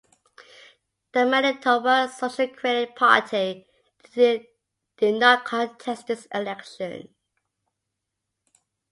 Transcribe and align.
The 1.11 1.27
Manitoba 1.27 2.11
Social 2.11 2.47
Credit 2.47 2.95
Party 2.95 3.67
did 4.15 4.47
not 4.99 5.45
contest 5.45 6.07
this 6.07 6.25
election. 6.33 7.13